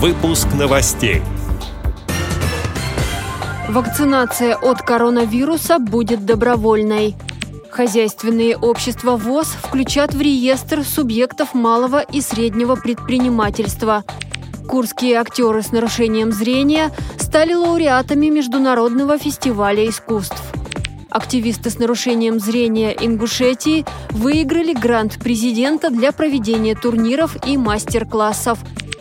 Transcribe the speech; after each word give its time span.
Выпуск 0.00 0.46
новостей. 0.56 1.22
Вакцинация 3.68 4.54
от 4.54 4.80
коронавируса 4.80 5.80
будет 5.80 6.24
добровольной. 6.24 7.16
Хозяйственные 7.68 8.56
общества 8.56 9.16
ВОЗ 9.16 9.48
включат 9.60 10.14
в 10.14 10.20
реестр 10.20 10.84
субъектов 10.84 11.52
малого 11.52 12.00
и 12.00 12.20
среднего 12.20 12.76
предпринимательства. 12.76 14.04
Курские 14.68 15.16
актеры 15.16 15.62
с 15.62 15.72
нарушением 15.72 16.30
зрения 16.30 16.92
стали 17.18 17.54
лауреатами 17.54 18.28
Международного 18.28 19.18
фестиваля 19.18 19.88
искусств. 19.88 20.40
Активисты 21.10 21.70
с 21.70 21.78
нарушением 21.80 22.38
зрения 22.38 22.92
Ингушетии 22.92 23.84
выиграли 24.10 24.74
грант 24.74 25.18
президента 25.18 25.90
для 25.90 26.12
проведения 26.12 26.76
турниров 26.76 27.36
и 27.44 27.56
мастер-классов. 27.56 28.60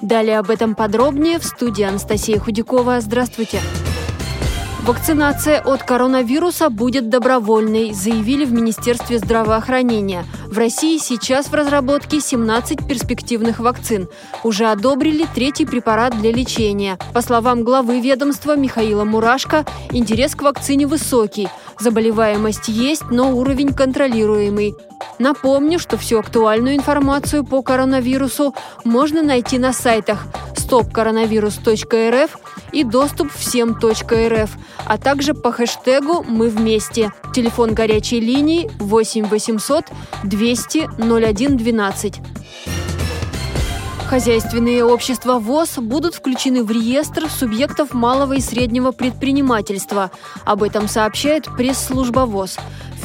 Далее 0.00 0.38
об 0.38 0.50
этом 0.50 0.74
подробнее 0.74 1.38
в 1.38 1.44
студии 1.44 1.82
Анастасия 1.82 2.38
Худякова. 2.38 3.00
Здравствуйте! 3.00 3.60
Вакцинация 4.88 5.60
от 5.60 5.82
коронавируса 5.82 6.70
будет 6.70 7.10
добровольной, 7.10 7.92
заявили 7.92 8.46
в 8.46 8.52
Министерстве 8.52 9.18
здравоохранения. 9.18 10.24
В 10.46 10.56
России 10.56 10.96
сейчас 10.96 11.48
в 11.48 11.54
разработке 11.54 12.20
17 12.20 12.88
перспективных 12.88 13.58
вакцин. 13.58 14.08
Уже 14.44 14.64
одобрили 14.64 15.26
третий 15.34 15.66
препарат 15.66 16.18
для 16.18 16.32
лечения. 16.32 16.98
По 17.12 17.20
словам 17.20 17.64
главы 17.64 18.00
ведомства 18.00 18.56
Михаила 18.56 19.04
Мурашко, 19.04 19.66
интерес 19.90 20.34
к 20.34 20.40
вакцине 20.40 20.86
высокий. 20.86 21.50
Заболеваемость 21.78 22.68
есть, 22.68 23.10
но 23.10 23.36
уровень 23.36 23.74
контролируемый. 23.74 24.74
Напомню, 25.18 25.78
что 25.78 25.96
всю 25.96 26.18
актуальную 26.18 26.76
информацию 26.76 27.44
по 27.44 27.62
коронавирусу 27.62 28.54
можно 28.84 29.22
найти 29.22 29.58
на 29.58 29.72
сайтах 29.72 30.26
stopcoronavirus.rf 30.54 32.30
и 32.72 32.84
доступ 32.84 33.32
всем.рф, 33.32 34.50
а 34.84 34.98
также 34.98 35.34
по 35.34 35.50
хэштегу 35.50 36.24
«Мы 36.28 36.48
вместе». 36.48 37.12
Телефон 37.34 37.74
горячей 37.74 38.20
линии 38.20 38.70
8 38.78 39.26
800 39.26 39.86
200 40.24 40.88
0112. 40.98 42.20
Хозяйственные 44.08 44.84
общества 44.84 45.38
ВОЗ 45.38 45.78
будут 45.78 46.14
включены 46.14 46.64
в 46.64 46.70
реестр 46.70 47.28
субъектов 47.28 47.92
малого 47.92 48.34
и 48.34 48.40
среднего 48.40 48.90
предпринимательства. 48.90 50.10
Об 50.46 50.62
этом 50.62 50.88
сообщает 50.88 51.44
пресс-служба 51.56 52.20
ВОЗ. 52.20 52.56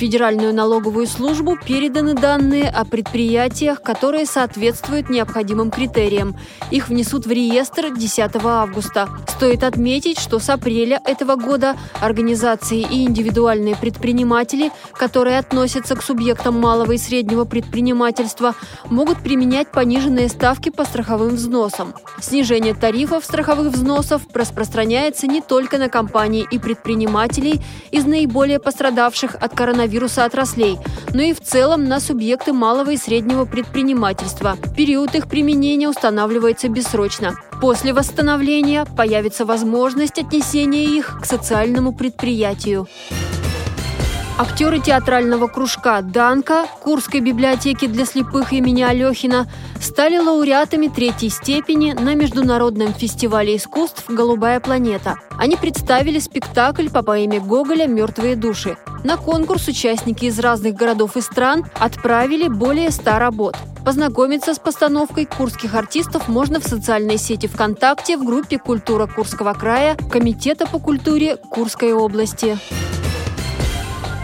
Федеральную 0.00 0.54
налоговую 0.54 1.06
службу 1.06 1.58
переданы 1.62 2.14
данные 2.14 2.70
о 2.70 2.86
предприятиях, 2.86 3.82
которые 3.82 4.24
соответствуют 4.24 5.10
необходимым 5.10 5.70
критериям. 5.70 6.38
Их 6.70 6.88
внесут 6.88 7.26
в 7.26 7.30
реестр 7.30 7.94
10 7.94 8.30
августа. 8.42 9.10
Стоит 9.28 9.62
отметить, 9.62 10.18
что 10.18 10.38
с 10.38 10.48
апреля 10.48 11.02
этого 11.04 11.36
года 11.36 11.76
организации 12.00 12.80
и 12.80 13.04
индивидуальные 13.04 13.76
предприниматели, 13.76 14.72
которые 14.94 15.38
относятся 15.38 15.94
к 15.96 16.02
субъектам 16.02 16.58
малого 16.58 16.92
и 16.92 16.98
среднего 16.98 17.44
предпринимательства, 17.44 18.54
могут 18.86 19.18
применять 19.22 19.70
пониженные 19.70 20.30
ставки 20.30 20.70
по 20.70 20.86
страховым 20.86 21.34
взносам. 21.34 21.92
Снижение 22.22 22.72
тарифов 22.72 23.22
страховых 23.22 23.74
взносов 23.74 24.22
распространяется 24.32 25.26
не 25.26 25.42
только 25.42 25.76
на 25.76 25.90
компании 25.90 26.48
и 26.50 26.58
предпринимателей 26.58 27.60
из 27.90 28.06
наиболее 28.06 28.60
пострадавших 28.60 29.34
от 29.34 29.54
коронавируса, 29.54 29.89
коронавируса 29.90 30.24
отраслей, 30.24 30.78
но 31.12 31.22
и 31.22 31.32
в 31.32 31.40
целом 31.40 31.84
на 31.84 32.00
субъекты 32.00 32.52
малого 32.52 32.90
и 32.90 32.96
среднего 32.96 33.44
предпринимательства. 33.44 34.56
Период 34.76 35.14
их 35.14 35.28
применения 35.28 35.88
устанавливается 35.88 36.68
бессрочно. 36.68 37.34
После 37.60 37.92
восстановления 37.92 38.86
появится 38.96 39.44
возможность 39.44 40.18
отнесения 40.18 40.84
их 40.84 41.18
к 41.20 41.26
социальному 41.26 41.92
предприятию. 41.92 42.86
Актеры 44.38 44.80
театрального 44.80 45.48
кружка 45.48 46.00
«Данка» 46.00 46.64
Курской 46.80 47.20
библиотеки 47.20 47.86
для 47.86 48.06
слепых 48.06 48.54
имени 48.54 48.80
Алехина 48.80 49.46
стали 49.78 50.16
лауреатами 50.16 50.88
третьей 50.88 51.28
степени 51.28 51.92
на 51.92 52.14
Международном 52.14 52.94
фестивале 52.94 53.56
искусств 53.56 54.04
«Голубая 54.08 54.58
планета». 54.60 55.16
Они 55.38 55.56
представили 55.56 56.18
спектакль 56.18 56.88
по 56.88 57.02
поэме 57.02 57.38
Гоголя 57.38 57.86
«Мертвые 57.86 58.34
души». 58.34 58.78
На 59.02 59.16
конкурс 59.16 59.66
участники 59.68 60.26
из 60.26 60.38
разных 60.38 60.74
городов 60.74 61.16
и 61.16 61.22
стран 61.22 61.64
отправили 61.78 62.48
более 62.48 62.90
100 62.90 63.18
работ. 63.18 63.56
Познакомиться 63.82 64.52
с 64.52 64.58
постановкой 64.58 65.24
курских 65.24 65.74
артистов 65.74 66.28
можно 66.28 66.60
в 66.60 66.64
социальной 66.64 67.16
сети 67.16 67.46
ВКонтакте 67.46 68.18
в 68.18 68.24
группе 68.24 68.58
«Культура 68.58 69.06
Курского 69.06 69.54
края» 69.54 69.96
Комитета 70.10 70.66
по 70.66 70.78
культуре 70.78 71.36
Курской 71.36 71.94
области. 71.94 72.58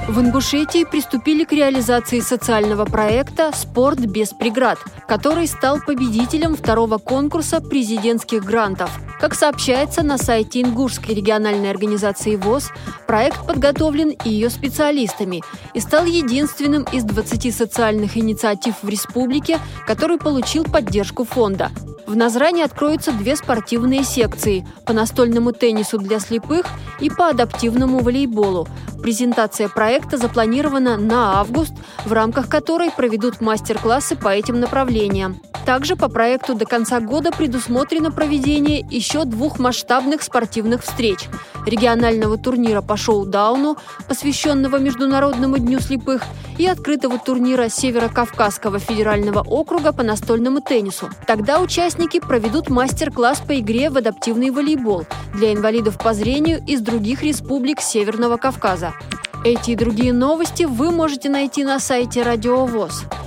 В 0.09 0.21
Ингушетии 0.21 0.85
приступили 0.85 1.45
к 1.45 1.53
реализации 1.53 2.21
социального 2.21 2.85
проекта 2.85 3.51
«Спорт 3.55 3.99
без 3.99 4.29
преград», 4.29 4.79
который 5.09 5.49
стал 5.49 5.81
победителем 5.81 6.55
второго 6.55 6.99
конкурса 6.99 7.61
президентских 7.61 8.45
грантов. 8.45 8.91
Как 9.19 9.35
сообщается 9.35 10.03
на 10.03 10.19
сайте 10.19 10.61
Ингушской 10.61 11.15
региональной 11.15 11.71
организации 11.71 12.37
ВОЗ, 12.37 12.71
проект 13.07 13.47
подготовлен 13.47 14.15
ее 14.25 14.51
специалистами 14.51 15.43
и 15.73 15.81
стал 15.81 16.05
единственным 16.05 16.85
из 16.93 17.05
20 17.05 17.55
социальных 17.55 18.19
инициатив 18.19 18.75
в 18.83 18.89
республике, 18.89 19.59
который 19.87 20.19
получил 20.19 20.65
поддержку 20.65 21.25
фонда. 21.25 21.71
В 22.07 22.15
Назране 22.15 22.65
откроются 22.65 23.11
две 23.11 23.35
спортивные 23.37 24.05
секции– 24.05 24.67
по 24.87 24.93
настольному 24.93 25.53
теннису 25.53 25.99
для 25.99 26.21
слепых 26.21 26.67
и 27.01 27.11
по 27.11 27.29
адаптивному 27.29 27.99
волейболу. 27.99 28.69
Презентация 29.03 29.69
проекта 29.69 30.17
запланирована 30.17 30.97
на 30.99 31.41
август, 31.41 31.73
в 32.05 32.13
рамках 32.13 32.49
которой 32.49 32.93
проведут 32.93 33.41
мастер-классы 33.41 34.15
по 34.15 34.29
этим 34.29 34.61
направлениям. 34.61 35.41
Также 35.67 35.97
по 35.97 36.09
проекту 36.09 36.55
до 36.55 36.65
конца 36.65 37.01
года 37.01 37.33
предусмотрено 37.33 38.13
проведение 38.13 38.87
еще 38.89 39.25
двух 39.25 39.59
масштабных 39.59 40.23
спортивных 40.23 40.85
встреч– 40.85 41.29
регионального 41.67 42.39
турнира 42.39 42.83
по 42.83 42.97
шоу-дауну, 42.97 43.77
посвященного 44.07 44.77
Международному 44.77 45.59
дню 45.59 45.81
слепых, 45.81 46.23
и 46.57 46.67
открытого 46.67 47.19
турнира 47.19 47.69
Северо-Кавказского 47.69 48.79
федерального 48.79 49.41
округа 49.41 49.93
по 49.93 50.05
настольному 50.05 50.61
теннису. 50.61 51.11
Тогда 51.27 51.61
участники 51.61 52.21
проведут 52.21 52.71
мастер-класс 52.71 53.41
по 53.41 53.59
игре 53.59 53.91
в 53.91 53.97
адаптивный 53.97 54.51
волейбол 54.51 55.05
для 55.35 55.53
инвалидов 55.53 55.99
по 55.99 56.15
зрению 56.15 56.63
из 56.65 56.81
других 56.81 57.25
республик 57.25 57.81
Северного 57.81 58.37
Кавказа. 58.37 58.95
Эти 59.45 59.73
и 59.73 59.77
другие 59.77 60.13
новости 60.13 60.63
вы 60.63 60.93
можете 60.93 61.29
найти 61.29 61.65
на 61.65 61.81
сайте 61.81 62.23
Радио 62.23 62.65
ВОЗ. 62.67 63.05